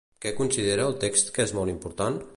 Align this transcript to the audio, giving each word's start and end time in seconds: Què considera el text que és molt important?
Què 0.23 0.29
considera 0.37 0.87
el 0.91 0.97
text 1.05 1.31
que 1.37 1.47
és 1.51 1.57
molt 1.59 1.75
important? 1.79 2.23